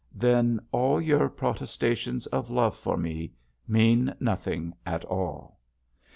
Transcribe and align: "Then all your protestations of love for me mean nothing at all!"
"Then 0.15 0.59
all 0.71 0.99
your 0.99 1.29
protestations 1.29 2.25
of 2.33 2.49
love 2.49 2.75
for 2.75 2.97
me 2.97 3.33
mean 3.67 4.15
nothing 4.19 4.73
at 4.83 5.05
all!" 5.05 5.59